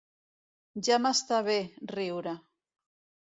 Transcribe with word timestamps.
Ja 0.87 0.97
m'està 1.03 1.41
bé, 1.49 1.57
riure. 1.93 2.33